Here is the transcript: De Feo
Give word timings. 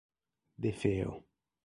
De 0.63 0.71
Feo 0.73 1.13